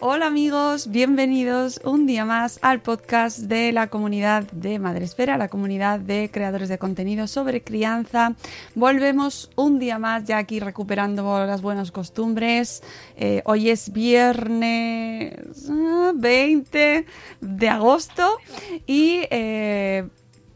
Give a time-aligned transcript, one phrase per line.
[0.00, 5.48] Hola amigos, bienvenidos un día más al podcast de la comunidad de Madre Esfera, la
[5.48, 8.34] comunidad de creadores de contenido sobre crianza.
[8.76, 12.80] Volvemos un día más ya aquí recuperando las buenas costumbres.
[13.16, 15.34] Eh, hoy es viernes
[15.68, 17.04] ah, 20
[17.40, 18.38] de agosto
[18.86, 19.22] y...
[19.30, 20.06] eh,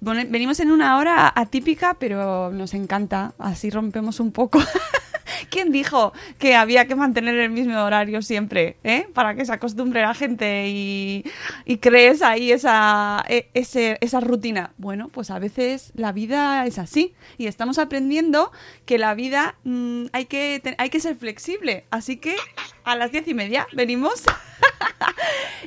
[0.01, 3.34] venimos en una hora atípica, pero nos encanta.
[3.39, 4.61] Así rompemos un poco.
[5.51, 8.77] ¿Quién dijo que había que mantener el mismo horario siempre?
[8.85, 9.07] ¿eh?
[9.15, 11.25] Para que se acostumbre la gente y,
[11.65, 14.73] y crees ahí esa, e- ese- esa rutina.
[14.79, 17.15] Bueno, pues a veces la vida es así.
[17.39, 18.53] Y estamos aprendiendo
[18.87, 21.84] que la vida mm, hay, que, hay que ser flexible.
[21.91, 22.37] Así que
[22.84, 24.22] a las diez y media venimos.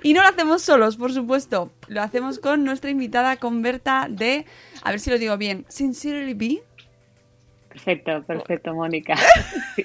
[0.03, 1.72] Y no lo hacemos solos, por supuesto.
[1.88, 4.45] Lo hacemos con nuestra invitada, con Berta de,
[4.83, 6.63] a ver si lo digo bien, Sincerely Be.
[7.75, 9.15] Perfecto, perfecto, Mónica.
[9.75, 9.83] Sí.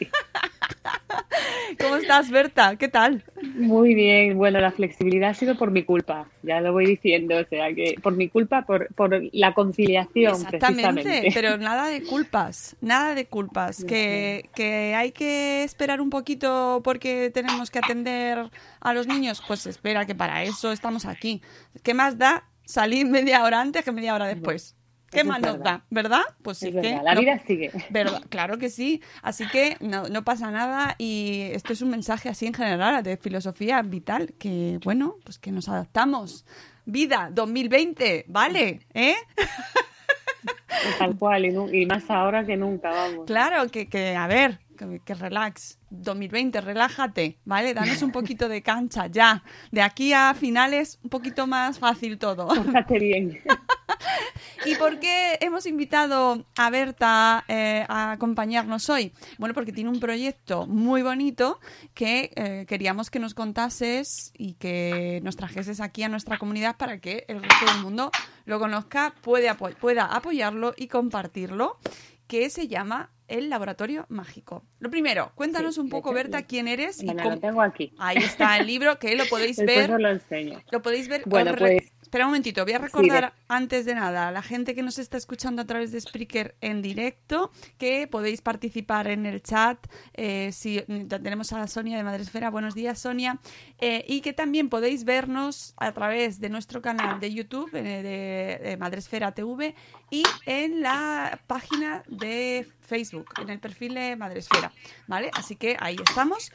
[1.80, 2.76] ¿Cómo estás, Berta?
[2.76, 3.24] ¿Qué tal?
[3.54, 4.36] Muy bien.
[4.36, 7.96] Bueno, la flexibilidad ha sido por mi culpa, ya lo voy diciendo, o sea que
[8.02, 11.30] por mi culpa, por, por la conciliación, Exactamente, precisamente.
[11.34, 13.84] pero nada de culpas, nada de culpas.
[13.84, 19.42] Que, que hay que esperar un poquito porque tenemos que atender a los niños.
[19.46, 21.42] Pues espera, que para eso estamos aquí.
[21.82, 24.76] ¿Qué más da salir media hora antes que media hora después?
[25.10, 25.65] ¿Qué más nos verdad.
[25.65, 25.84] da?
[25.91, 26.22] ¿Verdad?
[26.43, 27.71] Pues Es sí verdad, que la no- vida sigue.
[27.91, 28.22] ¿Verdad?
[28.28, 29.03] Claro que sí.
[29.22, 33.16] Así que no, no pasa nada y esto es un mensaje así en general de
[33.16, 36.44] filosofía vital, que bueno, pues que nos adaptamos.
[36.87, 38.81] Vida 2020, ¿vale?
[38.94, 39.15] ¿Eh?
[40.99, 43.26] Tal cual, y, y más ahora que nunca, vamos.
[43.26, 45.78] Claro, que, que a ver, que, que relax.
[45.91, 47.75] 2020, relájate, ¿vale?
[47.75, 49.43] Danos un poquito de cancha ya.
[49.72, 52.47] De aquí a finales, un poquito más fácil todo.
[52.49, 53.41] Pórtate bien.
[54.66, 59.12] ¿Y por qué hemos invitado a Berta eh, a acompañarnos hoy?
[59.38, 61.61] Bueno, porque tiene un proyecto muy bonito
[61.94, 66.99] que eh, queríamos que nos contases y que nos trajeses aquí a nuestra comunidad para
[67.00, 68.11] que el resto del mundo
[68.44, 71.78] lo conozca, puede apo- pueda apoyarlo y compartirlo,
[72.27, 74.65] que se llama El Laboratorio Mágico.
[74.78, 77.31] Lo primero, cuéntanos Sí, un poco, Berta, quién eres y cómo...
[77.31, 77.93] lo tengo aquí.
[77.99, 79.91] Ahí está el libro, que lo podéis ver.
[79.91, 80.61] lo enseño.
[80.71, 81.22] Lo podéis ver.
[81.27, 84.82] Bueno, pues- Espera un momentito, voy a recordar antes de nada a la gente que
[84.82, 89.78] nos está escuchando a través de Spreaker en directo que podéis participar en el chat.
[90.15, 93.38] eh, si ya tenemos a Sonia de Madresfera, buenos días Sonia.
[93.78, 98.70] eh, y que también podéis vernos a través de nuestro canal de YouTube eh, de,
[98.70, 99.76] de Madresfera TV
[100.10, 104.72] y en la página de Facebook, en el perfil de Madresfera.
[105.06, 105.31] ¿Vale?
[105.32, 106.50] Así que ahí estamos.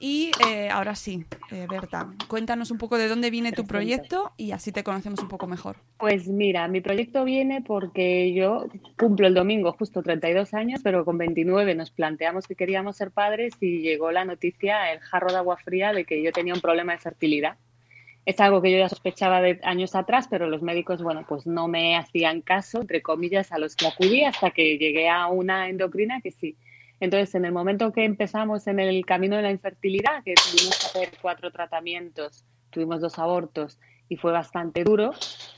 [0.00, 4.52] Y eh, ahora sí, eh, Berta, cuéntanos un poco de dónde viene tu proyecto y
[4.52, 5.76] así te conocemos un poco mejor.
[5.98, 8.66] Pues mira, mi proyecto viene porque yo
[8.96, 13.54] cumplo el domingo justo 32 años, pero con 29 nos planteamos que queríamos ser padres
[13.60, 16.92] y llegó la noticia, el jarro de agua fría, de que yo tenía un problema
[16.92, 17.56] de fertilidad.
[18.24, 21.66] Es algo que yo ya sospechaba de años atrás, pero los médicos, bueno, pues no
[21.66, 26.20] me hacían caso, entre comillas, a los que acudí hasta que llegué a una endocrina
[26.20, 26.54] que sí.
[27.00, 30.86] Entonces, en el momento que empezamos en el camino de la infertilidad, que tuvimos que
[30.86, 33.78] hacer cuatro tratamientos, tuvimos dos abortos
[34.08, 35.12] y fue bastante duro,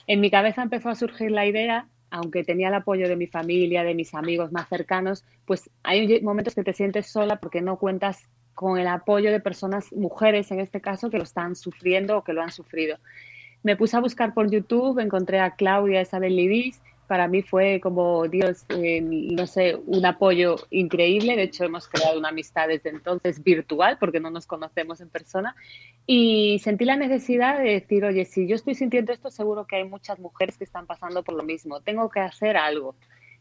[0.07, 3.85] en mi cabeza empezó a surgir la idea, aunque tenía el apoyo de mi familia,
[3.85, 8.29] de mis amigos más cercanos, pues hay momentos que te sientes sola porque no cuentas
[8.55, 12.33] con el apoyo de personas, mujeres en este caso, que lo están sufriendo o que
[12.33, 12.99] lo han sufrido.
[13.63, 16.81] me puse a buscar por YouTube, encontré a Claudia Isabel Lidis.
[17.11, 21.35] Para mí fue como, Dios, eh, no sé, un apoyo increíble.
[21.35, 25.57] De hecho, hemos creado una amistad desde entonces virtual, porque no nos conocemos en persona.
[26.07, 29.89] Y sentí la necesidad de decir, oye, si yo estoy sintiendo esto, seguro que hay
[29.89, 31.81] muchas mujeres que están pasando por lo mismo.
[31.81, 32.95] Tengo que hacer algo.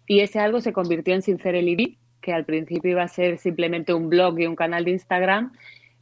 [0.07, 4.09] Y ese algo se convirtió en Sincerely que al principio iba a ser simplemente un
[4.09, 5.53] blog y un canal de Instagram,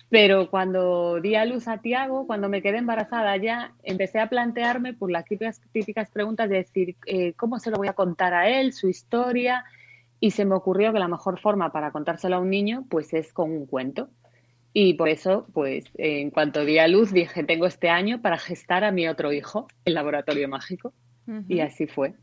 [0.09, 4.93] pero cuando di a luz a Tiago, cuando me quedé embarazada ya, empecé a plantearme
[4.93, 8.47] por las típicas, típicas preguntas de decir, eh, ¿cómo se lo voy a contar a
[8.47, 9.65] él, su historia?
[10.19, 13.33] Y se me ocurrió que la mejor forma para contárselo a un niño, pues es
[13.33, 14.09] con un cuento.
[14.71, 18.83] Y por eso, pues en cuanto di a luz, dije, tengo este año para gestar
[18.83, 20.93] a mi otro hijo, el laboratorio mágico.
[21.49, 22.13] Y así fue.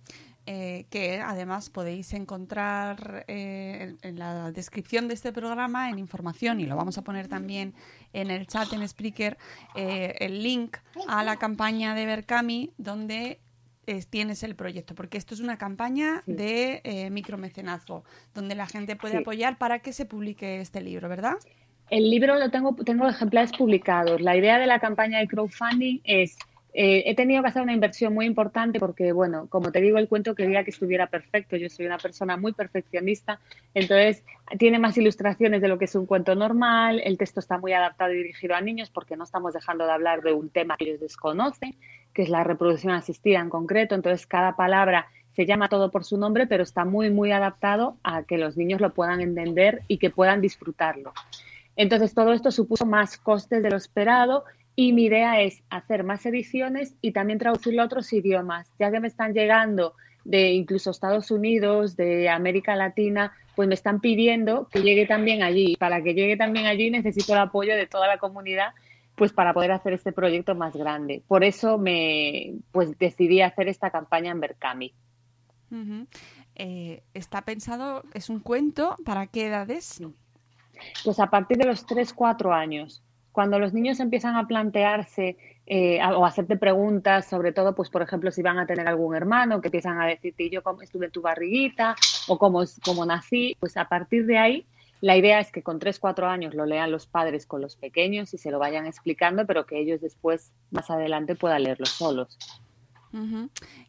[0.47, 6.67] Eh, que además podéis encontrar eh, en, la descripción de este programa en información y
[6.67, 7.73] lo vamos a poner también
[8.13, 9.39] en el chat en Spreaker
[9.75, 10.77] eh, el link
[11.09, 13.41] a la campaña de Berkami donde
[14.11, 18.05] tienes el proyecto porque esto es una campaña de micromecenazgo
[18.35, 21.37] donde la gente puede apoyar para que se publique este libro, ¿verdad?
[21.89, 24.21] El libro lo tengo, tengo ejemplares publicados.
[24.21, 26.37] La idea de la campaña de crowdfunding es
[26.77, 30.09] eh, he tenido que hacer una inversión muy importante porque, bueno, como te digo, el
[30.09, 31.57] cuento quería que estuviera perfecto.
[31.57, 33.39] Yo soy una persona muy perfeccionista,
[33.75, 34.25] entonces
[34.59, 37.01] tiene más ilustraciones de lo que es un cuento normal.
[37.05, 40.23] El texto está muy adaptado y dirigido a niños porque no estamos dejando de hablar
[40.23, 41.77] de un tema que ellos desconocen,
[42.13, 43.95] que es la reproducción asistida en concreto.
[43.95, 45.07] Entonces, cada palabra
[45.37, 48.81] se llama todo por su nombre, pero está muy, muy adaptado a que los niños
[48.81, 51.13] lo puedan entender y que puedan disfrutarlo.
[51.77, 54.45] Entonces, todo esto supuso más costes de lo esperado
[54.77, 59.01] y mi idea es hacer más ediciones y también traducirlo a otros idiomas, ya que
[59.01, 59.95] me están llegando
[60.25, 65.77] de incluso Estados Unidos, de América Latina, pues me están pidiendo que llegue también allí.
[65.77, 68.73] Para que llegue también allí necesito el apoyo de toda la comunidad,
[69.15, 71.23] pues para poder hacer este proyecto más grande.
[71.29, 74.93] Por eso me pues decidí hacer esta campaña en Berkami.
[76.57, 80.01] Eh, está pensado, es un cuento, ¿para qué edades?
[81.05, 83.04] Pues a partir de los 3-4 años
[83.35, 85.37] cuando los niños empiezan a plantearse
[85.67, 89.61] eh, o hacerte preguntas, sobre todo, pues por ejemplo, si van a tener algún hermano,
[89.61, 91.97] que empiezan a decirte, yo cómo estuve en tu barriguita
[92.29, 94.69] o cómo, cómo nací, pues a partir de ahí
[95.01, 98.33] la idea es que con 3, 4 años lo lean los padres con los pequeños
[98.35, 102.41] y se lo vayan explicando, pero que ellos después, más adelante, puedan leerlo solos.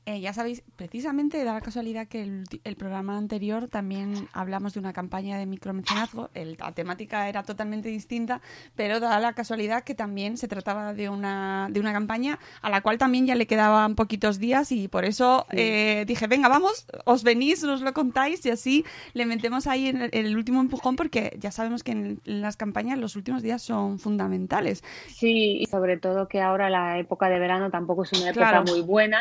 [0.05, 4.93] Eh, ya sabéis, precisamente da la casualidad que el, programa anterior también hablamos de una
[4.93, 6.29] campaña de micromecenazgo.
[6.33, 8.41] la temática era totalmente distinta,
[8.75, 12.81] pero da la casualidad que también se trataba de una, de una campaña a la
[12.81, 17.23] cual también ya le quedaban poquitos días y por eso eh, dije, venga, vamos, os
[17.23, 21.49] venís, nos lo contáis y así le metemos ahí en el, último empujón porque ya
[21.49, 24.83] sabemos que en, las campañas los últimos días son fundamentales.
[25.07, 28.81] Sí, y sobre todo que ahora la época de verano tampoco es una época muy
[28.81, 29.14] buena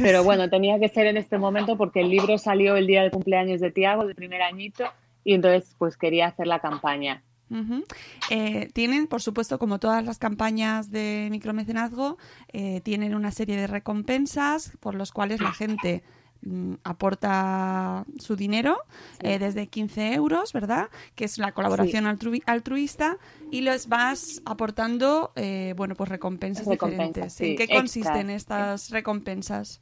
[0.00, 3.10] pero bueno, tenía que ser en este momento porque el libro salió el día del
[3.10, 4.84] cumpleaños de Tiago, del primer añito,
[5.24, 7.22] y entonces pues quería hacer la campaña.
[8.30, 12.16] Eh, tienen, por supuesto, como todas las campañas de micromecenazgo,
[12.52, 16.04] eh, tienen una serie de recompensas por los cuales la gente
[16.84, 18.78] aporta su dinero
[19.20, 20.88] eh, desde 15 euros, ¿verdad?
[21.14, 23.18] Que es la colaboración altruista
[23.50, 27.40] y les vas aportando, eh, bueno, pues recompensas, diferentes.
[27.40, 29.80] ¿En qué consisten estas recompensas?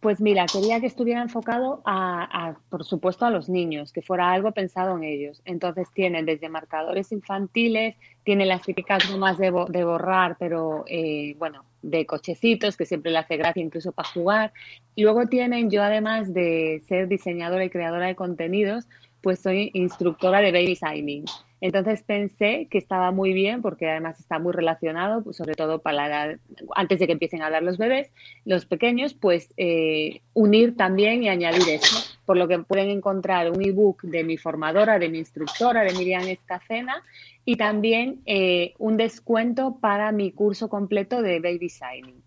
[0.00, 4.52] Pues mira, quería que estuviera enfocado a, por supuesto, a los niños, que fuera algo
[4.52, 5.40] pensado en ellos.
[5.46, 11.64] Entonces tienen desde marcadores infantiles, tienen las típicas gomas de, de borrar, pero eh, bueno,
[11.84, 14.52] de cochecitos, que siempre le hace gracia incluso para jugar.
[14.94, 18.86] Y luego tienen, yo además de ser diseñadora y creadora de contenidos,
[19.20, 21.24] pues soy instructora de baby signing.
[21.60, 26.38] Entonces pensé que estaba muy bien porque además está muy relacionado, pues sobre todo para
[26.74, 28.10] antes de que empiecen a hablar los bebés,
[28.44, 32.13] los pequeños, pues eh, unir también y añadir eso.
[32.24, 36.26] Por lo que pueden encontrar un ebook de mi formadora, de mi instructora, de Miriam
[36.26, 37.02] Escacena,
[37.44, 42.22] y también eh, un descuento para mi curso completo de baby signing.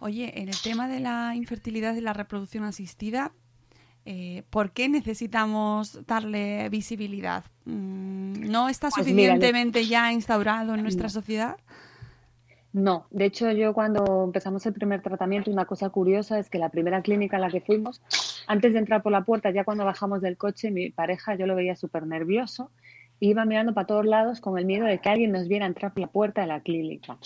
[0.00, 3.32] Oye, en el tema de la infertilidad y la reproducción asistida,
[4.06, 7.44] eh, ¿por qué necesitamos darle visibilidad?
[7.64, 11.56] Mm, ¿No está pues suficientemente ya instaurado en nuestra sociedad?
[12.74, 16.68] No, de hecho yo cuando empezamos el primer tratamiento, una cosa curiosa es que la
[16.68, 18.02] primera clínica a la que fuimos,
[18.46, 21.54] antes de entrar por la puerta, ya cuando bajamos del coche, mi pareja yo lo
[21.54, 22.70] veía súper nervioso
[23.20, 26.00] iba mirando para todos lados con el miedo de que alguien nos viera entrar por
[26.00, 27.18] la puerta de la clínica.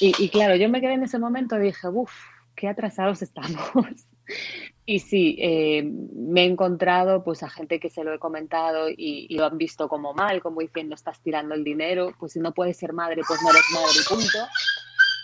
[0.00, 2.12] Y, claro, yo me quedé en ese momento y dije, uff,
[2.54, 4.06] qué atrasados estamos.
[4.86, 9.34] y sí, eh, me he encontrado pues a gente que se lo he comentado y,
[9.36, 12.76] lo han visto como mal, como diciendo, estás tirando el dinero, pues si no puedes
[12.76, 14.38] ser madre, pues no eres madre, punto.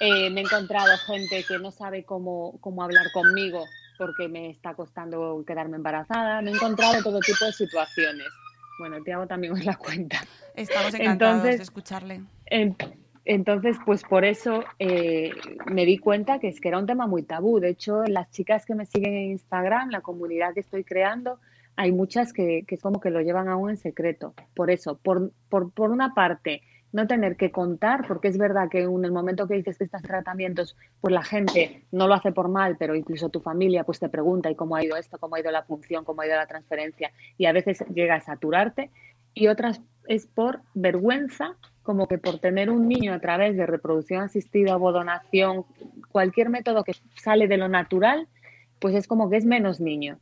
[0.03, 3.65] Eh, me he encontrado gente que no sabe cómo, cómo hablar conmigo
[3.99, 6.43] porque me está costando quedarme embarazada.
[6.43, 8.27] Me he encontrado todo tipo de situaciones.
[8.81, 10.21] Bueno, Tiago también os la cuenta.
[10.57, 12.21] Estamos encantados Entonces- de escucharle.
[12.47, 12.77] En-
[13.25, 15.31] Entonces, pues por eso eh,
[15.71, 17.61] me di cuenta que es que era un tema muy tabú.
[17.61, 21.39] De hecho, las chicas que me siguen en Instagram, la comunidad que estoy creando,
[21.77, 24.35] hay muchas que, que es como que lo llevan aún en secreto.
[24.57, 26.63] Por eso, por, por, por una parte,
[26.93, 30.03] no tener que contar, porque es verdad que en el momento que dices que estás
[30.03, 34.09] tratamientos, pues la gente no lo hace por mal, pero incluso tu familia pues te
[34.09, 36.47] pregunta y cómo ha ido esto, cómo ha ido la punción, cómo ha ido la
[36.47, 38.91] transferencia, y a veces llega a saturarte,
[39.35, 44.23] y otras es por vergüenza, como que por tener un niño a través de reproducción
[44.23, 45.65] asistida o donación,
[46.11, 48.29] cualquier método que sale de lo natural,
[48.79, 50.19] pues es como que es menos niño.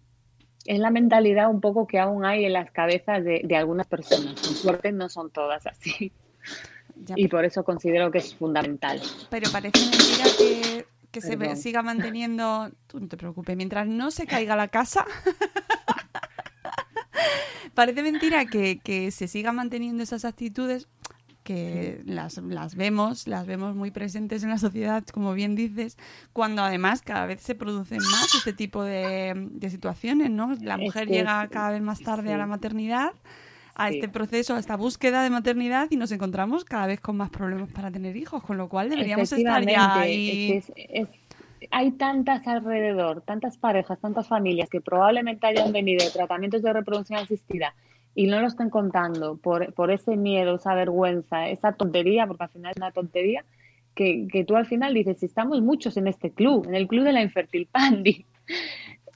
[0.67, 4.39] Es la mentalidad un poco que aún hay en las cabezas de, de algunas personas.
[4.41, 6.13] Por suerte no son todas así.
[7.05, 9.01] Ya, Y por eso considero que es fundamental.
[9.31, 12.71] Pero parece mentira que, que se ve- siga manteniendo.
[12.87, 15.05] Tú no te preocupes, mientras no se caiga la casa.
[17.75, 20.89] parece mentira que, que se sigan manteniendo esas actitudes
[21.43, 25.97] que las, las vemos, las vemos muy presentes en la sociedad, como bien dices,
[26.35, 30.55] cuando además cada vez se producen más este tipo de, de situaciones, ¿no?
[30.61, 33.13] La Es mujer que llega cada vez más tarde a la maternidad,
[33.75, 33.95] a Sí.
[33.95, 37.71] este proceso, a esta búsqueda de maternidad y nos encontramos cada vez con más problemas
[37.71, 40.53] para tener hijos, con lo cual deberíamos estar ya ahí.
[40.53, 41.09] es es-
[41.71, 47.19] hay tantas alrededor, tantas parejas, tantas familias que probablemente hayan venido de tratamientos de reproducción
[47.19, 47.75] asistida
[48.15, 52.51] y no lo están contando por, por ese miedo, esa vergüenza, esa tontería, porque al
[52.51, 53.45] final es una tontería,
[53.95, 57.05] que, que tú al final dices, "Si estamos muchos en este club, en el club
[57.05, 58.25] de la infertil pandi.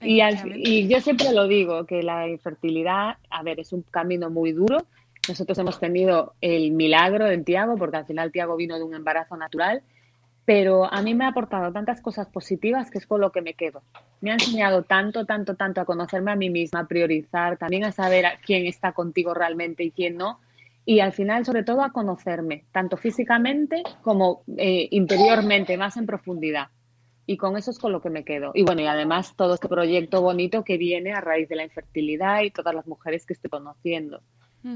[0.01, 0.69] Y, al- Efectivamente.
[0.71, 4.87] y yo siempre lo digo, que la infertilidad, a ver, es un camino muy duro.
[5.29, 9.37] Nosotros hemos tenido el milagro de Tiago, porque al final Tiago vino de un embarazo
[9.37, 9.83] natural,
[10.45, 13.55] pero a mí me ha aportado tantas cosas positivas que es con lo que me
[13.55, 13.83] quedo.
[14.21, 17.93] Me ha enseñado tanto, tanto, tanto a conocerme a mí misma, a priorizar, también a
[17.93, 20.39] saber a quién está contigo realmente y quién no.
[20.85, 26.69] Y al final, sobre todo, a conocerme, tanto físicamente como eh, interiormente, más en profundidad.
[27.26, 28.50] Y con eso es con lo que me quedo.
[28.54, 32.43] Y bueno, y además todo este proyecto bonito que viene a raíz de la infertilidad
[32.43, 34.21] y todas las mujeres que estoy conociendo.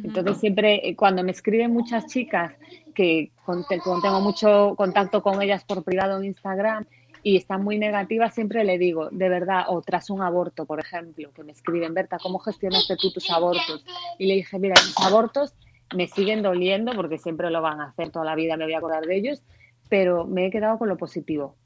[0.05, 2.53] Entonces siempre eh, cuando me escriben muchas chicas
[2.95, 6.85] que con- te- con- tengo mucho contacto con ellas por privado en Instagram
[7.23, 11.31] y están muy negativas, siempre le digo, de verdad, o tras un aborto, por ejemplo,
[11.33, 13.85] que me escriben, Berta, ¿cómo gestionaste tú tus abortos?
[14.19, 15.55] Y le dije, mira, mis abortos
[15.97, 18.79] me siguen doliendo porque siempre lo van a hacer toda la vida, me voy a
[18.79, 19.43] acordar de ellos,
[19.89, 21.57] pero me he quedado con lo positivo.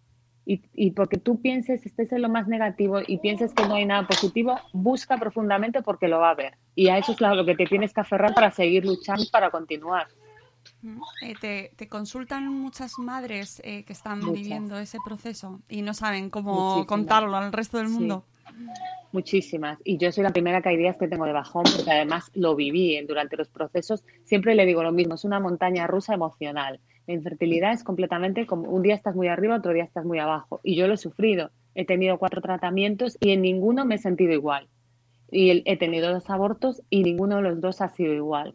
[0.45, 3.85] Y, y porque tú pienses, estés en lo más negativo y pienses que no hay
[3.87, 6.57] nada positivo, busca profundamente porque lo va a ver.
[6.75, 10.09] Y a eso es lo que te tienes que aferrar para seguir luchando, para continuar.
[11.21, 14.35] Eh, te, te consultan muchas madres eh, que están Muchas.
[14.35, 16.87] viviendo ese proceso y no saben cómo Muchísimas.
[16.87, 17.93] contarlo al resto del Sí.
[17.95, 18.25] mundo.
[19.13, 19.79] Muchísimas.
[19.85, 22.57] Y yo soy la primera que hay días que tengo de bajón, porque además lo
[22.57, 24.03] viví en- durante los procesos.
[24.25, 26.81] Siempre le digo lo mismo, es una montaña rusa emocional.
[27.07, 30.61] La infertilidad es completamente como un día estás muy arriba, otro día estás muy abajo.
[30.63, 31.51] Y yo lo he sufrido.
[31.75, 34.69] He tenido cuatro tratamientos y en ninguno me he sentido igual.
[35.31, 38.55] Y he tenido dos abortos y ninguno de los dos ha sido igual.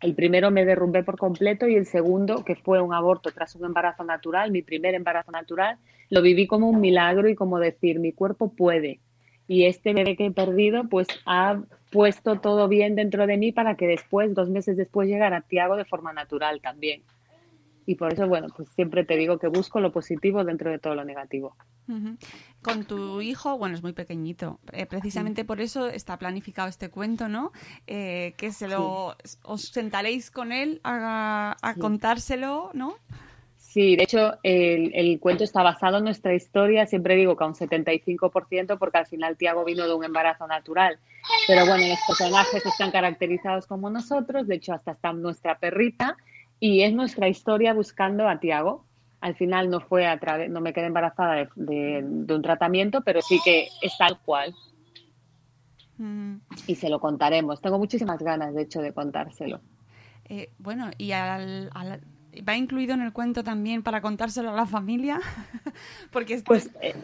[0.00, 3.64] El primero me derrumbé por completo y el segundo, que fue un aborto tras un
[3.64, 5.78] embarazo natural, mi primer embarazo natural,
[6.10, 9.00] lo viví como un milagro y como decir, mi cuerpo puede.
[9.48, 13.76] Y este bebé que he perdido, pues ha puesto todo bien dentro de mí para
[13.76, 17.02] que después, dos meses después, llegara Tiago de forma natural también.
[17.86, 20.94] Y por eso, bueno, pues siempre te digo que busco lo positivo dentro de todo
[20.96, 21.56] lo negativo.
[22.62, 24.58] Con tu hijo, bueno, es muy pequeñito.
[24.72, 27.52] eh, precisamente por eso está planificado este cuento, ¿no?
[27.86, 29.14] Eh, que se lo
[29.44, 32.96] os sentaréis con él a, a contárselo, ¿no?
[33.56, 36.86] Sí, de hecho, el, el cuento está basado en nuestra historia.
[36.86, 40.98] Siempre digo que a un 75%, porque al final Tiago vino de un embarazo natural.
[41.46, 44.46] Pero bueno, los personajes están caracterizados como nosotros.
[44.48, 46.16] De hecho, hasta está nuestra perrita.
[46.60, 48.84] Y es nuestra historia buscando a Tiago.
[49.20, 53.02] Al final no fue a través, no me quedé embarazada de, de- de un tratamiento,
[53.02, 54.54] pero sí que es tal cual.
[55.98, 56.36] Mm,
[56.66, 57.60] Y se lo contaremos.
[57.60, 59.60] Tengo muchísimas ganas, de hecho, de contárselo.
[60.28, 62.00] eh, bueno, y al, al-
[62.46, 65.20] va incluido en el cuento también para contárselo a la familia,
[66.12, 66.94] porque esto Pues eh,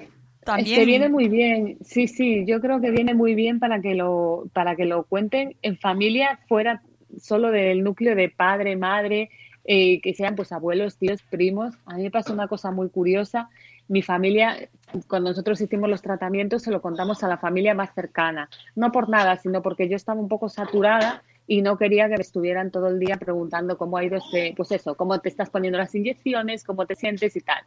[0.45, 3.81] también Es que viene muy bien, sí, sí, yo creo que viene muy bien para
[3.81, 6.83] que lo, para que lo cuenten en familia, fuera
[7.19, 9.31] solo del núcleo de padre, madre,
[9.64, 11.75] eh, que sean pues abuelos, tíos, primos.
[11.87, 13.49] A mí me pasó una cosa muy curiosa.
[13.88, 14.69] Mi familia,
[15.09, 18.49] cuando nosotros hicimos los tratamientos, se lo contamos a la familia más cercana.
[18.75, 22.23] No por nada, sino porque yo estaba un poco saturada y no quería que me
[22.23, 25.78] estuvieran todo el día preguntando cómo ha ido este, pues eso, cómo te estás poniendo
[25.78, 27.62] las inyecciones, cómo te sientes y tal.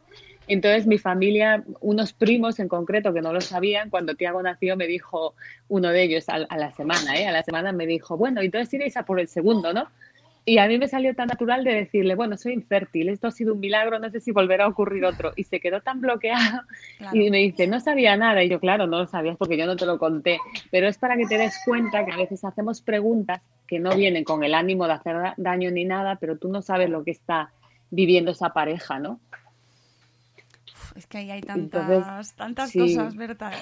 [0.48, 4.86] Entonces mi familia, unos primos en concreto que no lo sabían, cuando Tiago nació me
[4.86, 5.34] dijo
[5.68, 7.26] uno de ellos a, a la semana, ¿eh?
[7.26, 9.88] a la semana me dijo, bueno, entonces iréis a por el segundo, ¿no?
[10.48, 13.52] Y a mí me salió tan natural de decirle, bueno, soy infértil, esto ha sido
[13.54, 15.32] un milagro, no sé si volverá a ocurrir otro.
[15.34, 16.62] Y se quedó tan bloqueado
[17.12, 18.44] y me dice, no sabía nada.
[18.44, 20.38] Y yo, claro, no lo sabías porque yo no te lo conté.
[20.70, 24.22] Pero es para que te des cuenta que a veces hacemos preguntas que no vienen
[24.22, 27.50] con el ánimo de hacer daño ni nada, pero tú no sabes lo que está
[27.90, 29.18] viviendo esa pareja, ¿no?
[30.96, 33.52] Es que ahí hay tantas, tantas cosas, ¿verdad?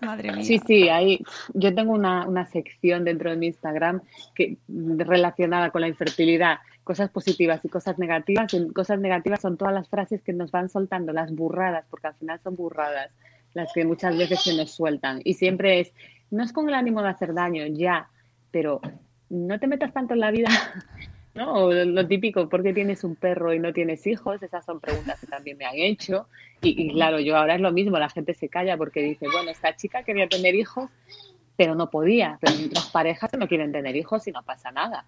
[0.00, 0.44] madre mía.
[0.44, 1.20] Sí, sí, ahí
[1.54, 4.02] yo tengo una, una, sección dentro de mi Instagram
[4.34, 8.52] que, relacionada con la infertilidad, cosas positivas y cosas negativas.
[8.52, 12.14] Y cosas negativas son todas las frases que nos van soltando, las burradas, porque al
[12.14, 13.12] final son burradas,
[13.54, 15.20] las que muchas veces se nos sueltan.
[15.24, 15.92] Y siempre es,
[16.30, 18.08] no es con el ánimo de hacer daño, ya,
[18.50, 18.80] pero
[19.30, 20.50] no te metas tanto en la vida
[21.34, 21.64] ¿no?
[21.64, 24.42] O lo típico, ¿por qué tienes un perro y no tienes hijos?
[24.42, 26.28] Esas son preguntas que también me han hecho.
[26.60, 29.74] Y, claro, yo ahora es lo mismo, la gente se calla porque dice, bueno, esta
[29.74, 30.90] chica quería tener hijos,
[31.56, 32.38] pero no podía.
[32.40, 35.06] Pero otras parejas no quieren tener hijos y no pasa nada.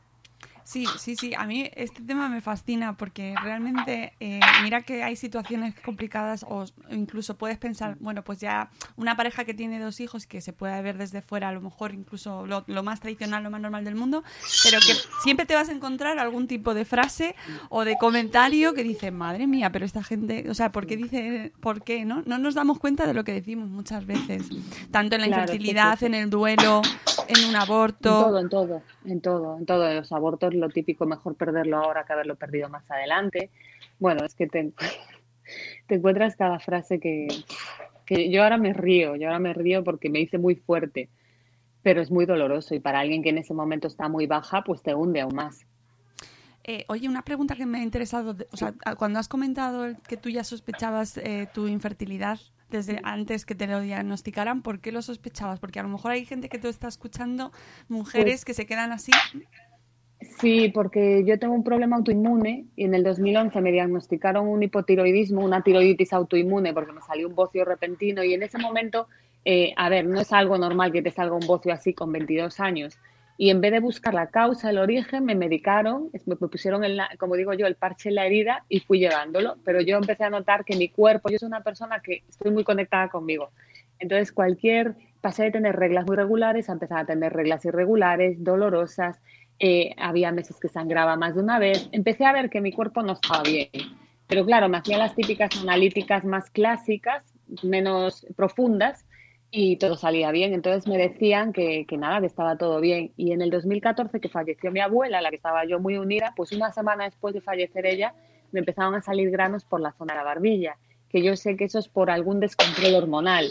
[0.65, 1.33] Sí, sí, sí.
[1.37, 6.65] A mí este tema me fascina porque realmente, eh, mira que hay situaciones complicadas o
[6.91, 10.81] incluso puedes pensar, bueno, pues ya una pareja que tiene dos hijos que se puede
[10.81, 14.25] ver desde fuera, a lo mejor incluso lo, más tradicional, lo más normal del mundo,
[14.63, 17.37] pero que siempre te vas a encontrar algún tipo de frase
[17.69, 21.53] o de comentario que dice, madre mía, pero esta gente, o sea, ¿por qué dice,
[21.61, 22.07] por qué?
[22.07, 22.23] ¿No?
[22.25, 24.49] No nos damos cuenta de lo que decimos muchas veces,
[24.91, 26.81] tanto en la infertilidad, en el duelo,
[27.29, 28.09] en un aborto.
[28.09, 29.95] En todo, en todo, en todo, en todo.
[29.95, 33.51] Los abortos lo típico, mejor perderlo ahora que haberlo perdido más adelante.
[33.99, 34.73] Bueno, es que te,
[35.87, 37.29] te encuentras cada frase que,
[38.07, 41.09] que yo ahora me río, yo ahora me río porque me dice muy fuerte,
[41.83, 44.83] pero es muy doloroso y para alguien que en ese momento está muy baja, pues
[44.83, 45.67] te hunde aún más.
[46.67, 50.31] Eh, oye, una pregunta que me ha interesado, o sea, cuando has comentado que tú
[50.31, 52.39] ya sospechabas eh, tu infertilidad,
[52.71, 55.61] desde antes que te lo diagnosticaran, ¿por qué lo sospechabas?
[55.61, 57.53] Porque a lo mejor hay gente que te está escuchando,
[57.89, 59.13] mujeres pues que se quedan así.
[60.41, 65.45] Sí, porque yo tengo un problema autoinmune y en el 2011 me diagnosticaron un hipotiroidismo,
[65.45, 69.09] una tiroiditis autoinmune, porque me salió un bocio repentino y en ese momento,
[69.45, 72.61] eh, a ver, no es algo normal que te salga un bocio así con 22
[72.61, 72.99] años.
[73.37, 77.35] Y en vez de buscar la causa, el origen, me medicaron, me pusieron, el, como
[77.35, 79.57] digo yo, el parche en la herida y fui llevándolo.
[79.65, 82.63] Pero yo empecé a notar que mi cuerpo, yo soy una persona que estoy muy
[82.63, 83.51] conectada conmigo.
[83.99, 89.21] Entonces, cualquier, pasé de tener reglas muy regulares a empezar a tener reglas irregulares, dolorosas.
[89.59, 91.89] Eh, había meses que sangraba más de una vez.
[91.93, 93.69] Empecé a ver que mi cuerpo no estaba bien.
[94.27, 97.25] Pero claro, me hacían las típicas analíticas más clásicas,
[97.63, 99.04] menos profundas,
[99.57, 100.53] y todo salía bien.
[100.53, 103.13] Entonces me decían que, que, nada, que estaba todo bien.
[103.17, 106.33] Y en el 2014, que falleció mi abuela, a la que estaba yo muy unida,
[106.37, 108.15] pues una semana después de fallecer ella,
[108.51, 110.77] me empezaron a salir granos por la zona de la barbilla,
[111.09, 113.49] que yo sé que eso es por algún descontrol hormonal.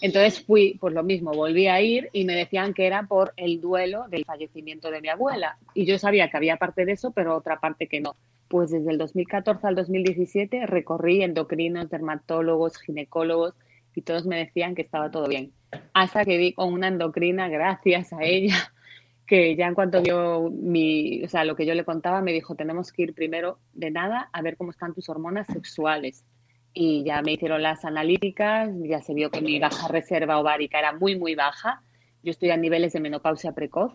[0.00, 3.60] Entonces fui, pues lo mismo, volví a ir y me decían que era por el
[3.60, 5.58] duelo del fallecimiento de mi abuela.
[5.74, 8.14] Y yo sabía que había parte de eso, pero otra parte que no.
[8.46, 13.54] Pues desde el 2014 al 2017 recorrí endocrinos, dermatólogos, ginecólogos,
[13.94, 15.52] y todos me decían que estaba todo bien.
[15.94, 18.54] Hasta que vi con una endocrina, gracias a ella,
[19.26, 22.54] que ya en cuanto vio mi, o sea, lo que yo le contaba, me dijo,
[22.54, 26.24] tenemos que ir primero de nada a ver cómo están tus hormonas sexuales.
[26.72, 30.92] Y ya me hicieron las analíticas, ya se vio que mi baja reserva ovárica era
[30.92, 31.82] muy, muy baja.
[32.22, 33.92] Yo estoy a niveles de menopausia precoz.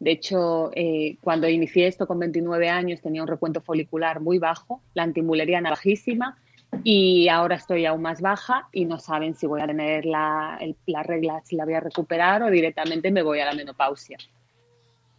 [0.00, 4.82] De hecho, eh, cuando inicié esto con 29 años tenía un recuento folicular muy bajo,
[4.94, 6.38] la antimuleriana bajísima,
[6.82, 11.02] y ahora estoy aún más baja y no saben si voy a tener la, la,
[11.02, 14.18] regla, si la voy a recuperar o directamente me voy a la menopausia.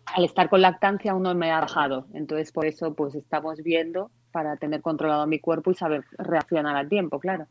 [0.06, 4.12] Al estar con lactancia aún no me ha bajado, entonces por eso pues estamos viendo
[4.32, 7.48] para tener controlado mi cuerpo y saber reaccionar a tiempo, claro.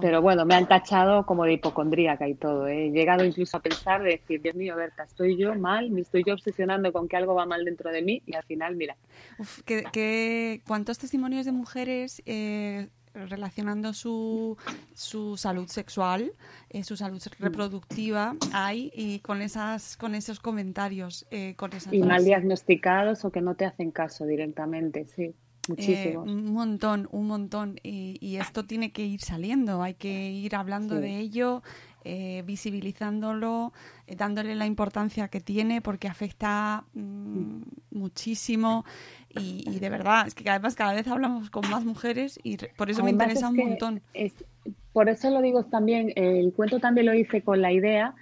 [0.00, 2.68] Pero bueno, me han tachado como de hipocondríaca y todo.
[2.68, 2.86] ¿eh?
[2.86, 6.22] He llegado incluso a pensar de decir, Dios mío, Berta, estoy yo mal, me estoy
[6.24, 8.96] yo obsesionando con que algo va mal dentro de mí y al final, mira.
[9.38, 14.56] Uf, que, ¿Cuántos testimonios de mujeres eh, relacionando su,
[14.94, 16.32] su salud sexual,
[16.70, 21.26] eh, su salud reproductiva hay y con, esas, con esos comentarios?
[21.30, 25.34] Eh, con y mal diagnosticados o que no te hacen caso directamente, sí.
[25.76, 27.78] Eh, un montón, un montón.
[27.82, 31.62] Y, esto tiene que ir saliendo, hay que ir hablando de ello,
[32.04, 33.72] eh, visibilizándolo,
[34.06, 38.84] eh, dándole la importancia que tiene porque afecta mm, muchísimo.
[39.38, 43.04] Y, de verdad, es que además cada vez hablamos con más mujeres y por eso
[43.04, 44.02] me interesa un montón.
[44.92, 48.14] por eso lo digo también, el cuento también lo hice con la idea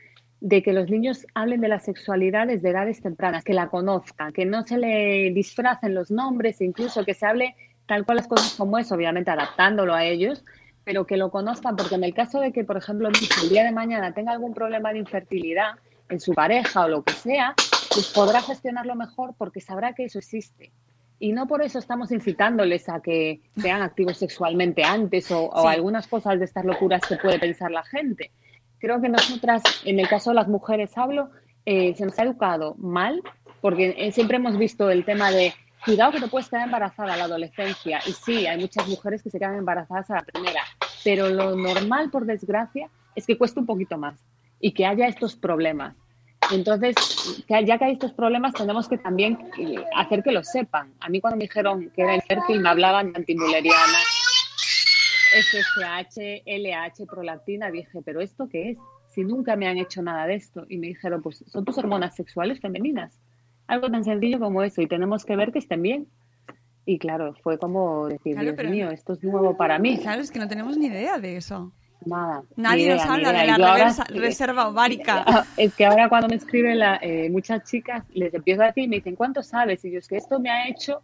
[0.44, 4.44] de que los niños hablen de la sexualidad desde edades tempranas, que la conozcan, que
[4.44, 8.76] no se le disfracen los nombres, incluso que se hable tal cual las cosas como
[8.76, 10.44] es, obviamente adaptándolo a ellos,
[10.85, 13.72] pero que lo conozcan, porque en el caso de que, por ejemplo, el día de
[13.72, 15.76] mañana tenga algún problema de infertilidad
[16.11, 17.54] en su pareja o lo que sea,
[17.94, 20.72] pues podrá gestionarlo mejor porque sabrá que eso existe.
[21.18, 26.07] Y no por eso estamos incitándoles a que sean activos sexualmente antes o, o algunas
[26.07, 28.30] cosas de estas locuras que puede pensar la gente.
[28.85, 31.31] Creo que nosotras, en el caso de las mujeres hablo,
[31.64, 33.23] eh, se nos ha educado mal,
[33.62, 35.55] porque eh, siempre hemos visto el tema de
[35.87, 38.01] cuidado que te puedes quedar embarazada a la adolescencia.
[38.07, 40.61] Y sí, hay muchas mujeres que se quedan embarazadas a la primera,
[41.03, 44.23] pero lo normal, por desgracia, es que cueste un poquito más
[44.61, 45.97] y que haya estos problemas.
[46.53, 46.94] Entonces,
[47.49, 50.92] ya que hay estos problemas, tenemos que también eh, hacer que lo sepan.
[51.01, 53.99] A mí cuando me dijeron que era infértil, me hablaban de antimuleriana,
[55.35, 58.79] FSH, LH, prolactina, dije, ¿pero esto qué es?
[59.09, 60.64] Si nunca me han hecho nada de esto.
[60.68, 63.20] Y me dijeron, pues son tus hormonas sexuales femeninas.
[63.66, 64.83] Algo tan sencillo como eso.
[64.83, 66.09] Y tenemos que ver que estén bien.
[66.87, 69.99] Y claro, fue como decir, Dios mío, esto es nuevo para mí.
[69.99, 71.73] Claro, es que no tenemos ni idea de eso.
[72.05, 72.42] Nada.
[72.57, 75.25] Nadie nos habla de la reserva ovárica.
[75.57, 78.97] Es que ahora cuando me escriben la, eh, muchas chicas, les empiezo a decir me
[78.97, 79.85] dicen, ¿cuánto sabes?
[79.85, 81.03] Y yo, es que esto me ha hecho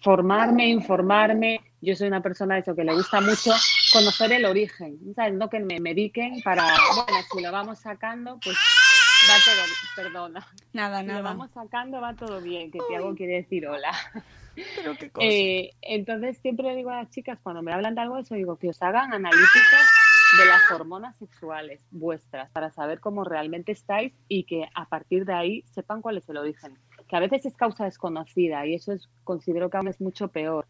[0.00, 1.60] formarme, informarme.
[1.82, 3.50] Yo soy una persona eso que le gusta mucho
[3.92, 5.34] conocer el origen, ¿sabes?
[5.34, 6.62] No que me mediquen para,
[6.94, 8.56] bueno, si lo vamos sacando, pues
[9.28, 9.64] va todo,
[9.96, 10.46] perdona.
[10.72, 11.18] Nada, si nada.
[11.18, 13.90] lo vamos sacando va todo bien, que te hago quiere decir hola.
[14.76, 15.26] Pero qué cosa.
[15.26, 18.68] Eh, entonces siempre digo a las chicas cuando me hablan de algo eso, digo que
[18.68, 19.90] os hagan analíticas
[20.38, 25.34] de las hormonas sexuales vuestras para saber cómo realmente estáis y que a partir de
[25.34, 26.78] ahí sepan cuál es el origen.
[27.08, 30.66] Que a veces es causa desconocida y eso es, considero que aún es mucho peor.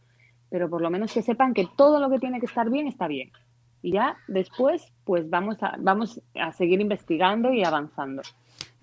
[0.52, 3.08] Pero por lo menos que sepan que todo lo que tiene que estar bien está
[3.08, 3.32] bien.
[3.80, 8.22] Y ya después, pues vamos a, vamos a seguir investigando y avanzando.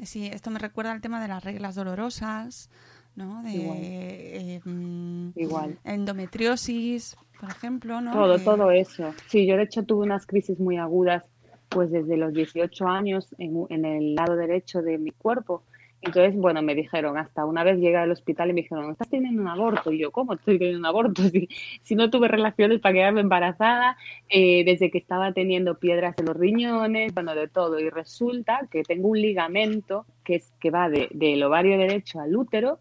[0.02, 2.70] Sí, esto me recuerda al tema de las reglas dolorosas,
[3.16, 3.44] ¿no?
[3.44, 3.78] De Igual.
[3.82, 5.78] eh, mm, Igual.
[5.84, 8.12] endometriosis, por ejemplo, ¿no?
[8.14, 9.14] Todo, Que- todo eso.
[9.28, 11.24] Sí, yo de hecho tuve unas crisis muy agudas,
[11.70, 15.64] pues desde los 18 años en, en el lado derecho de mi cuerpo.
[16.02, 19.42] Entonces, bueno, me dijeron, hasta una vez llegué al hospital y me dijeron, estás teniendo
[19.42, 19.92] un aborto.
[19.92, 21.22] Y yo, ¿cómo estoy teniendo un aborto?
[21.32, 21.48] Si,
[21.84, 23.98] si no tuve relaciones para quedarme embarazada,
[24.30, 27.80] eh, desde que estaba teniendo piedras en los riñones, bueno, de todo.
[27.80, 32.36] Y resulta que tengo un ligamento que, es, que va de- del ovario derecho al
[32.36, 32.80] útero,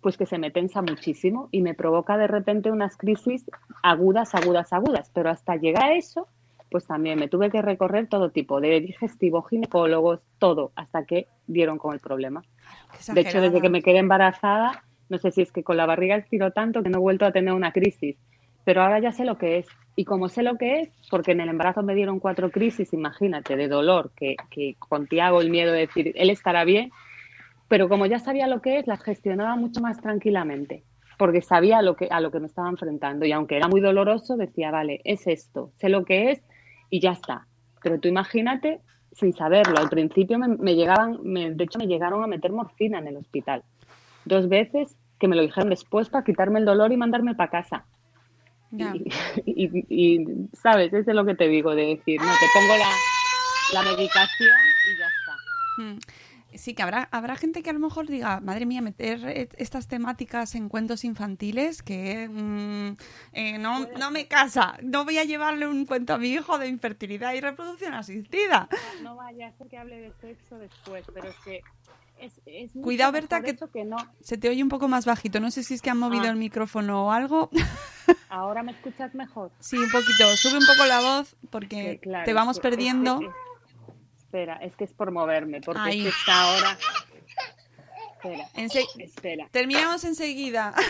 [0.00, 3.44] pues que se me tensa muchísimo y me provoca de repente unas crisis
[3.82, 5.10] agudas, agudas, agudas.
[5.14, 6.28] Pero hasta llegar a eso,
[6.70, 11.78] pues también me tuve que recorrer todo tipo de digestivo, ginecólogos, todo, hasta que dieron
[11.78, 12.42] con el problema.
[13.12, 16.16] De hecho, desde que me quedé embarazada, no sé si es que con la barriga
[16.16, 18.16] estiro tanto que no he vuelto a tener una crisis,
[18.64, 19.66] pero ahora ya sé lo que es.
[19.94, 23.56] Y como sé lo que es, porque en el embarazo me dieron cuatro crisis, imagínate,
[23.56, 26.90] de dolor, que, que con Tiago el miedo de decir, él estará bien,
[27.68, 30.84] pero como ya sabía lo que es, las gestionaba mucho más tranquilamente,
[31.18, 33.24] porque sabía lo que, a lo que me estaba enfrentando.
[33.24, 36.42] Y aunque era muy doloroso, decía, vale, es esto, sé lo que es
[36.90, 37.46] y ya está.
[37.82, 38.80] Pero tú imagínate
[39.16, 39.78] sin saberlo.
[39.78, 43.16] Al principio me, me llegaban, me- de hecho me llegaron a meter morfina en el
[43.16, 43.62] hospital.
[44.24, 47.84] Dos veces que me lo dijeron después para quitarme el dolor y mandarme para casa.
[48.70, 48.92] Ya.
[49.46, 50.92] Y, y- y, ¿sabes?
[50.92, 52.90] Eso es lo que te digo, de decir, no, te pongo la,
[53.72, 54.56] la medicación
[54.92, 55.36] y ya está.
[55.78, 55.98] Mm.
[56.58, 59.88] Sí, que habrá, habrá gente que a lo mejor diga, madre mía, meter eh, estas
[59.88, 62.96] temáticas en cuentos infantiles que mm,
[63.32, 66.68] eh, no, no me casa, no voy a llevarle un cuento a mi hijo de
[66.68, 68.68] infertilidad y reproducción asistida.
[69.02, 71.60] No vaya a ser que hable de sexo después, pero es que
[72.18, 73.96] es, es Cuidado, Berta, que- no.
[74.22, 76.28] Se te oye un poco más bajito, no sé si es que han movido Ah.
[76.30, 77.50] el micrófono o algo.
[78.30, 79.50] Ahora me escuchas mejor.
[79.60, 83.20] Sí, un poquito, sube un poco la voz porque claro, te vamos perdiendo.
[83.20, 83.28] es-
[84.36, 86.78] espera, es que es por moverme, porque es que está ahora.
[88.16, 89.48] Espera, Ense- espera.
[89.50, 90.74] Terminamos enseguida.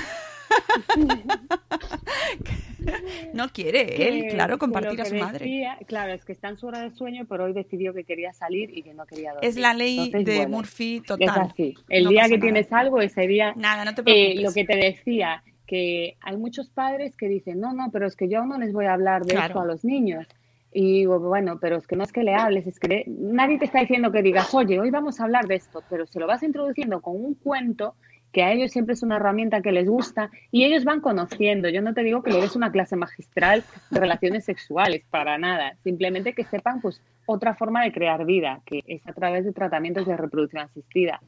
[3.32, 5.44] no quiere él, claro, compartir a su madre.
[5.44, 8.32] decía- claro, es que está en su hora de sueño, pero hoy decidió que quería
[8.32, 9.48] salir y que no quería dormir.
[9.48, 11.40] Es la ley Entonces, de bueno, Murphy Es total.
[11.52, 11.74] así.
[11.88, 12.40] El No día que nada.
[12.42, 14.42] tienes algo, ese día Nada, no te Eh, preocupes.
[14.42, 18.28] lo que te decía, que hay muchos padres que dicen, no, no, pero es que
[18.28, 19.46] yo no les voy a hablar de Claro.
[19.48, 20.26] esto a los niños.
[20.78, 23.58] Y digo, bueno, pero es que no es que le hables, es que le- nadie
[23.58, 26.26] te está diciendo que digas, oye, hoy vamos a hablar de esto, pero se lo
[26.26, 27.94] vas introduciendo con un cuento
[28.30, 31.70] que a ellos siempre es una herramienta que les gusta y ellos van conociendo.
[31.70, 35.76] Yo no te digo que le des una clase magistral de relaciones sexuales, para nada.
[35.82, 40.06] Simplemente que sepan, pues, otra forma de crear vida, que es a través de tratamientos
[40.06, 41.20] de reproducción asistida.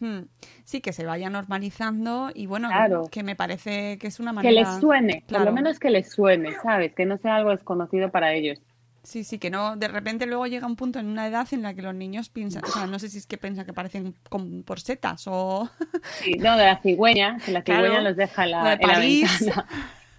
[0.00, 0.20] Hmm.
[0.64, 3.02] Sí, que se vaya normalizando y bueno, Claro.
[3.12, 4.60] que me parece que es una Que manera...
[4.62, 6.94] les suene, por lo menos que les suene, ¿sabes?
[6.94, 8.62] Que no sea algo desconocido para ellos.
[9.04, 11.74] Sí, sí, que no, de repente luego llega un punto en una edad en la
[11.74, 14.62] que los niños piensan, o sea, no sé si es que piensan que parecen con,
[14.64, 15.70] por setas o...
[16.02, 18.94] Sí, no, de la cigüeña, que la cigüeña Claro, los deja la, de en la
[18.94, 19.40] París.
[19.40, 19.68] ventana.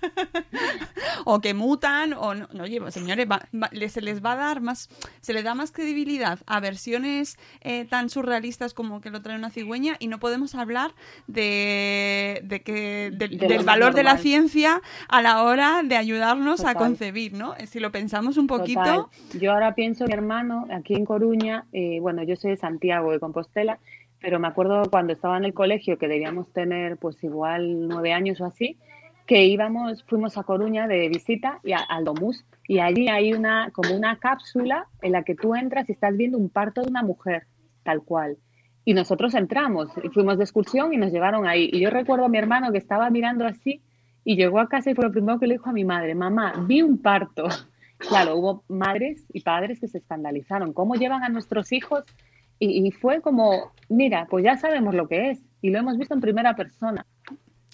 [1.25, 3.47] o que mutan o no, no, oye, señores, va-
[3.89, 4.89] se les va a dar más,
[5.21, 9.49] se le da más credibilidad a versiones eh, tan surrealistas como que lo trae una
[9.49, 10.91] cigüeña y no podemos hablar
[11.27, 15.95] de, de que de- De lo del valor de la ciencia a la hora de
[15.97, 17.55] ayudarnos a concebir, ¿no?
[17.67, 19.05] Si lo pensamos un poquito, Total.
[19.39, 23.19] Yo ahora pienso, mi hermano, aquí en Coruña, eh, bueno, yo soy de Santiago de
[23.19, 23.79] Compostela,
[24.19, 28.39] pero me acuerdo cuando estaba en el colegio, que debíamos tener pues igual nueve años
[28.41, 28.77] o así,
[29.25, 33.71] que íbamos, fuimos a Coruña de visita y a, al Domus, y allí hay una,
[33.71, 37.03] como una cápsula en la que tú entras y estás viendo un parto de una
[37.03, 37.47] mujer,
[37.83, 38.38] tal cual.
[38.83, 41.69] Y nosotros entramos, y fuimos de excursión y nos llevaron ahí.
[41.73, 43.81] Y yo recuerdo a mi hermano que estaba mirando así
[44.23, 46.53] y llegó a casa y fue lo primero que le dijo a mi madre, mamá,
[46.67, 47.47] vi un parto.
[47.97, 50.73] Claro, hubo madres y padres que se escandalizaron.
[50.73, 52.03] ¿Cómo llevan a nuestros hijos?
[52.59, 56.13] Y, y fue como, mira, pues ya sabemos lo que es y lo hemos visto
[56.13, 57.05] en primera persona.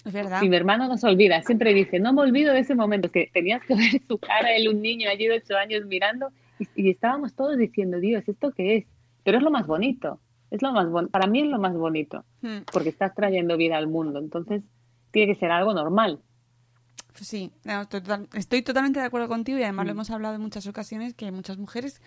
[0.04, 0.42] Es verdad.
[0.42, 3.30] Y mi hermano no se olvida, siempre dice, no me olvido de ese momento, que
[3.32, 6.90] tenías que ver su cara, él un niño allí de ocho años mirando y, y
[6.90, 8.86] estábamos todos diciendo, Dios, ¿esto qué es?
[9.24, 12.24] Pero es lo más bonito, es lo más bon- para mí es lo más bonito,
[12.42, 12.62] Hmm.
[12.72, 14.62] porque estás trayendo vida al mundo, entonces
[15.12, 16.20] tiene que ser algo normal.
[17.12, 19.64] Pues Sí, no, estoy, total- estoy totalmente de acuerdo contigo y Mm.
[19.64, 22.00] además lo hemos hablado en muchas ocasiones que hay muchas mujeres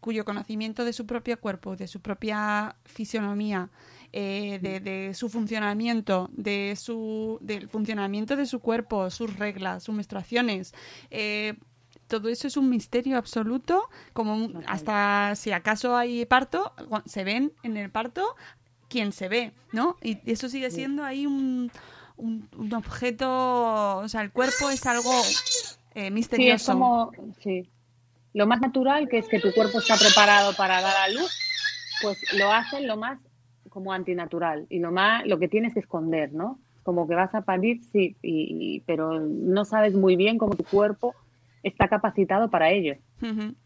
[0.00, 3.70] cuyo conocimiento de su propio cuerpo, de su propia fisionomía,
[4.12, 9.94] eh, de, de su funcionamiento, de su, del funcionamiento de su cuerpo, sus reglas, sus
[9.94, 10.74] menstruaciones,
[11.10, 11.54] eh,
[12.08, 16.72] todo eso es un misterio absoluto, como hasta si acaso hay parto,
[17.06, 18.34] se ven en el parto
[18.88, 19.96] quien se ve, ¿no?
[20.02, 21.70] Y eso sigue siendo ahí un,
[22.16, 25.12] un, un objeto, o sea, el cuerpo es algo
[25.94, 26.72] eh, Sí, es misterioso.
[26.72, 27.70] como, sí,
[28.32, 31.32] lo más natural que es que tu cuerpo está preparado para dar a luz,
[32.02, 33.18] pues lo hacen lo más
[33.70, 36.58] como antinatural y lo más, lo que tienes que esconder, ¿no?
[36.82, 40.64] Como que vas a parir, sí, y, y- pero no sabes muy bien cómo tu
[40.64, 41.14] cuerpo
[41.62, 42.94] está capacitado para ello.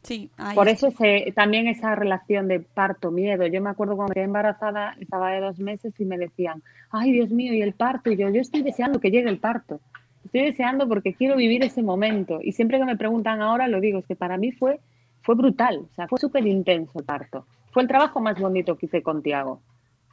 [0.02, 3.46] Sí, Por eso ese, también esa relación de parto, miedo.
[3.46, 7.30] Yo me acuerdo cuando quedé embarazada, estaba de dos meses y me decían, ay Dios
[7.30, 8.10] mío, ¿y el parto?
[8.10, 9.80] Y yo, yo estoy deseando que llegue el parto.
[10.24, 12.40] Estoy deseando porque quiero vivir ese momento.
[12.42, 14.80] Y siempre que me preguntan ahora, lo digo, es que para mí fue,
[15.22, 17.46] fue brutal, o sea, fue súper intenso el parto.
[17.70, 19.60] Fue el trabajo más bonito que hice con Tiago.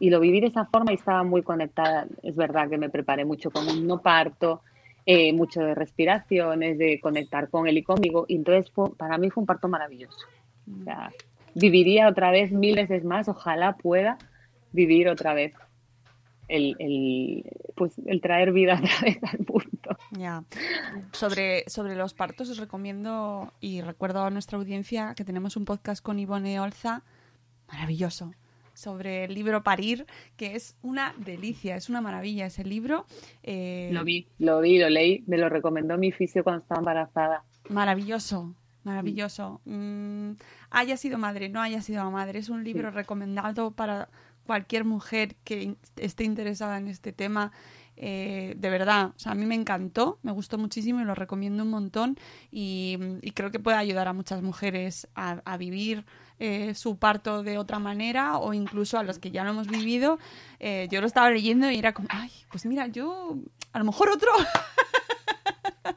[0.02, 2.08] Y lo viví de esa forma y estaba muy conectada.
[2.24, 4.62] Es verdad que me preparé mucho con un no parto,
[5.06, 8.26] eh, mucho de respiraciones, de conectar con él y conmigo.
[8.28, 10.18] Y entonces fue- para mí fue un parto maravilloso.
[10.82, 11.12] O sea,
[11.54, 14.18] viviría otra vez mil veces más, ojalá pueda
[14.72, 15.54] vivir otra vez
[16.48, 17.44] el, el,
[17.76, 19.98] pues, el traer vida otra vez al punto.
[20.18, 20.44] Ya.
[21.12, 26.04] Sobre, sobre los partos os recomiendo y recuerdo a nuestra audiencia que tenemos un podcast
[26.04, 27.04] con Ivone Olza
[27.72, 28.34] maravilloso
[28.82, 33.06] sobre el libro Parir, que es una delicia, es una maravilla ese libro.
[33.44, 37.44] eh, Lo vi, lo vi, lo leí, me lo recomendó mi fisio cuando estaba embarazada.
[37.70, 39.62] Maravilloso, maravilloso.
[39.65, 40.32] Mm,
[40.72, 44.10] haya sido madre, no haya sido madre, es un libro recomendado para
[44.46, 47.52] cualquier mujer que esté interesada en este tema.
[48.04, 51.62] Eh, de verdad, o sea, a mí me encantó, me gustó muchísimo y lo recomiendo
[51.63, 52.17] un montón
[52.50, 56.06] y, y creo que puede ayudar a muchas mujeres a, a vivir
[56.43, 60.17] eh, su parto de otra manera o incluso a los que ya lo hemos vivido.
[60.60, 63.38] Eh, yo lo estaba leyendo y era como, ay, pues mira, yo
[63.71, 64.32] a lo mejor otro.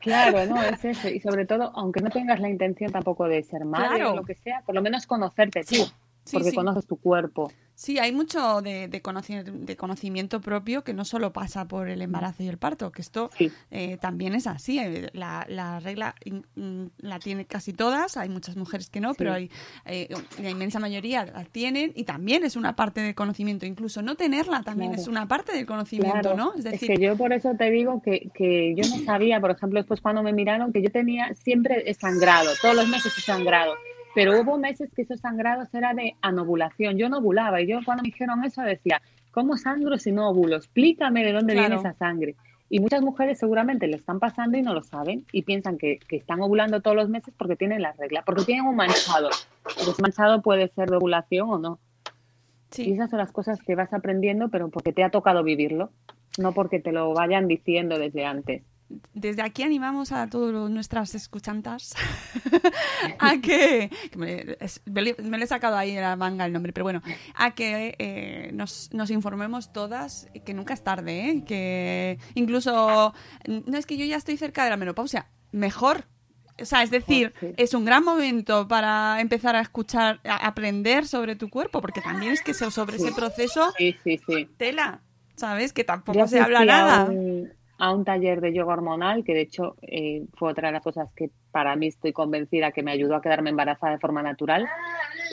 [0.00, 1.08] Claro, no, es eso.
[1.08, 4.12] Y sobre todo, aunque no tengas la intención tampoco de ser madre Claro.
[4.12, 5.92] o lo que sea, por lo menos conocerte tú, Sí,
[6.32, 6.56] porque sí.
[6.56, 7.52] conoces tu cuerpo.
[7.76, 12.02] Sí, hay mucho de, de, conoci- de conocimiento propio que no solo pasa por el
[12.02, 13.50] embarazo y el parto, que esto Sí.
[13.72, 14.78] eh, también es así.
[14.78, 19.32] Eh, La, la regla in- la tienen casi todas, hay muchas mujeres que no, pero
[19.32, 19.50] hay
[19.86, 20.06] eh,
[20.40, 23.66] la inmensa mayoría la tienen y también es una parte del conocimiento.
[23.66, 25.02] Incluso no tenerla también Claro.
[25.02, 26.54] es una parte del conocimiento, Claro, ¿no?
[26.54, 29.80] Es decir, que yo por eso te digo que, que yo no sabía, por ejemplo,
[29.80, 33.74] después cuando me miraron, que yo tenía siempre sangrado, todos los meses he sangrado,
[34.14, 38.02] pero hubo meses que esos sangrados era de anovulación, yo no ovulaba y yo cuando
[38.02, 39.00] me dijeron eso decía,
[39.32, 40.56] ¿cómo sangro si no ovulo?
[40.56, 41.68] Explícame de dónde Claro.
[41.68, 42.36] viene esa sangre.
[42.70, 46.16] Y muchas mujeres seguramente lo están pasando y no lo saben y piensan que, que
[46.16, 49.28] están ovulando todos los meses porque tienen la regla, porque tienen un manchado.
[49.78, 51.78] Ese manchado puede ser de ovulación o no.
[52.70, 52.88] sí.
[52.88, 55.90] Y esas son las cosas que vas aprendiendo, pero porque te ha tocado vivirlo,
[56.38, 58.62] no porque te lo vayan diciendo desde antes.
[59.12, 61.94] Desde aquí animamos a todas nuestras escuchantas
[63.18, 64.56] a que, que me,
[65.22, 67.02] me le he sacado ahí la manga el nombre, pero bueno,
[67.34, 71.44] a que eh, nos, nos informemos todas que nunca es tarde, ¿eh?
[71.46, 73.14] que incluso
[73.46, 76.04] no es que yo ya estoy cerca de la menopausia, mejor.
[76.60, 77.48] O sea, es decir, Sí.
[77.56, 82.32] es un gran momento para empezar a escuchar, a aprender sobre tu cuerpo, porque también
[82.32, 84.48] es que so- sobre ese proceso, Sí, sí, sí.
[84.56, 85.00] tela,
[85.34, 85.72] ¿sabes?
[85.72, 87.06] Que tampoco se habla nada.
[87.06, 90.82] un, a un taller de yoga hormonal que de hecho eh, fue otra de las
[90.82, 94.66] cosas que para mí estoy convencida que me ayudó a quedarme embarazada de forma natural.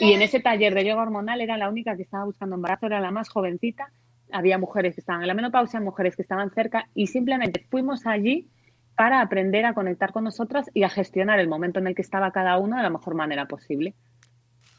[0.00, 3.00] Y en ese taller de yoga hormonal era la única que estaba buscando embarazo, era
[3.00, 3.92] la más jovencita.
[4.32, 8.48] Había mujeres que estaban en la menopausia, mujeres que estaban cerca y simplemente fuimos allí
[8.96, 12.30] para aprender a conectar con nosotras y a gestionar el momento en el que estaba
[12.30, 13.94] cada uno de la mejor manera posible.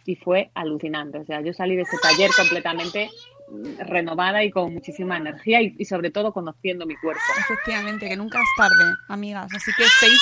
[0.06, 1.18] Y fue alucinante.
[1.20, 3.10] O sea, yo salí de ese taller completamente
[3.80, 7.22] renovada y con muchísima energía y, y sobre todo conociendo mi cuerpo.
[7.40, 9.48] Efectivamente, que nunca es tarde, amigas.
[9.56, 10.22] Así que estéis,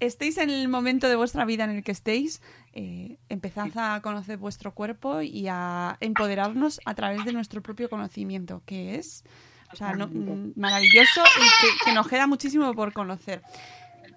[0.00, 2.40] estéis en el momento de vuestra vida en el que estéis,
[2.72, 8.62] eh, empezad a conocer vuestro cuerpo y a empoderarnos a través de nuestro propio conocimiento,
[8.66, 9.24] que es
[9.72, 13.42] o sea, no- mm, maravilloso y que, que nos queda muchísimo por conocer.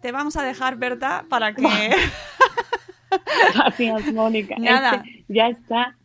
[0.02, 1.62] Te vamos a dejar, Berta, para que
[3.54, 4.56] Gracias, Mónica.
[4.60, 5.04] Nada.
[5.06, 5.98] Este ya está.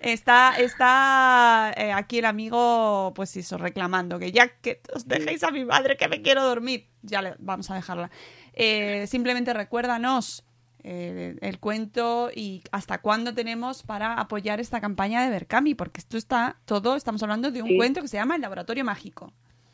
[0.00, 5.50] Está, está eh, aquí el amigo, pues eso, reclamando que ya que os dejéis a
[5.50, 6.88] mi madre que me quiero dormir.
[7.02, 8.10] Ya le, vamos a dejarla.
[8.52, 10.44] Eh, simplemente recuérdanos
[10.82, 16.16] eh, el cuento y hasta cuándo tenemos para apoyar esta campaña de Berkami, porque esto
[16.16, 17.76] está todo, estamos hablando de un Sí.
[17.76, 19.32] cuento que se llama El Laboratorio Mágico.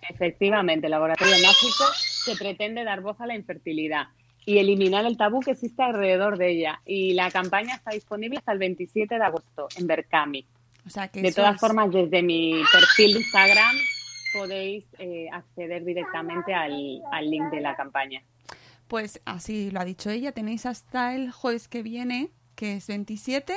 [0.09, 4.09] Efectivamente, el laboratorio mágico se pretende dar voz a la infertilidad
[4.47, 6.81] y eliminar el tabú que existe alrededor de ella.
[6.87, 10.47] Y la campaña está disponible hasta el 27 de agosto en Berkami.
[10.87, 13.77] O sea que De todas es- formas, desde mi perfil de Instagram
[14.33, 18.23] podéis eh, acceder directamente al, al link de la campaña.
[18.89, 23.55] Pues así lo ha dicho ella, tenéis hasta el jueves que viene, que es 27,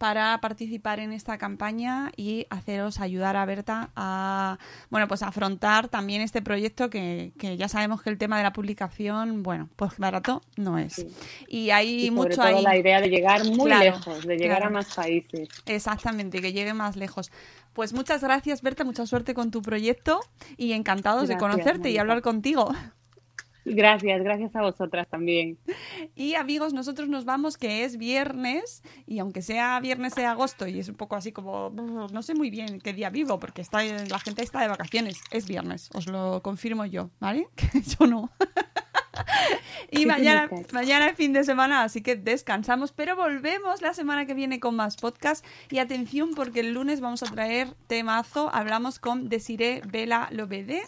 [0.00, 4.56] para participar en esta campaña y haceros ayudar a Berta a,
[4.88, 8.44] bueno, pues a afrontar también este proyecto que, que ya sabemos que el tema de
[8.44, 10.94] la publicación, bueno, pues barato no es.
[10.94, 11.06] Sí.
[11.48, 12.62] Y hay Y sobre mucho todo ahí.
[12.62, 14.74] la idea de llegar muy Claro, lejos, de llegar claro.
[14.74, 15.48] a más países.
[15.66, 17.30] Exactamente, que llegue más lejos.
[17.74, 20.20] Pues muchas gracias, Berta, mucha suerte con tu proyecto
[20.56, 22.72] y encantados de conocerte y hablar contigo.
[23.64, 25.58] Gracias, gracias a vosotras también.
[26.14, 30.78] Y amigos, nosotros nos vamos, que es viernes, y aunque sea viernes de agosto, y
[30.78, 34.18] es un poco así como, no sé muy bien qué día vivo, porque está, la
[34.18, 37.48] gente está de vacaciones, es viernes, os lo confirmo yo, ¿vale?
[37.56, 38.30] Que yo no.
[39.90, 44.34] y mañana, mañana es fin de semana, así que descansamos, pero volvemos la semana que
[44.34, 45.44] viene con más podcast.
[45.70, 50.82] Y atención, porque el lunes vamos a traer temazo, hablamos con Desiree Vela Lobede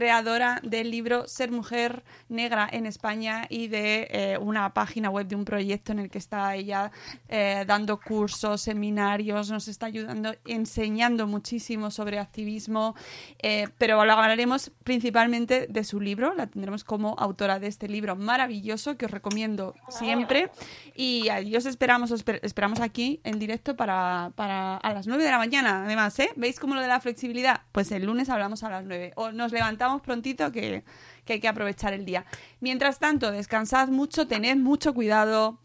[0.00, 5.36] creadora del libro Ser Mujer Negra en España y de eh, una página web de
[5.36, 6.90] un proyecto en el que está ella
[7.30, 12.94] eh, dando cursos, seminarios, nos está ayudando, enseñando muchísimo sobre activismo,
[13.38, 18.16] eh, pero lo hablaremos principalmente de su libro, la tendremos como autora de este libro
[18.16, 20.50] maravilloso que os recomiendo siempre
[20.94, 25.30] y os esperamos, os esper- esperamos aquí en directo para, para a las 9 de
[25.30, 26.28] la mañana, además, ¿eh?
[26.36, 27.62] ¿Veis cómo lo de la flexibilidad?
[27.72, 30.84] Pues el lunes hablamos a las 9 o nos levantamos prontito que,
[31.24, 32.24] que hay que aprovechar el día.
[32.60, 35.58] Mientras tanto, descansad mucho, tened mucho cuidado,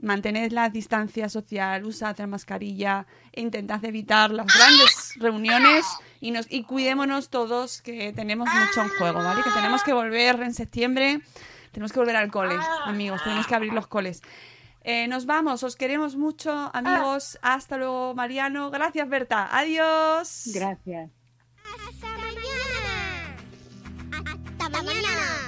[0.00, 5.84] mantened la distancia social, usad la mascarilla e intentad evitar las grandes reuniones
[6.20, 9.42] y, nos, y cuidémonos todos que tenemos mucho en juego, ¿vale?
[9.42, 11.20] Que tenemos que volver en septiembre,
[11.72, 14.22] tenemos que volver al cole, amigos, tenemos que abrir los coles.
[14.82, 17.38] Eh, nos vamos, os queremos mucho, amigos.
[17.42, 18.70] Hasta luego, Mariano.
[18.70, 19.48] Gracias, Berta.
[19.54, 20.44] Adiós.
[20.54, 21.10] Gracias.
[21.62, 22.67] Hasta mañana.
[24.84, 25.47] Mañana.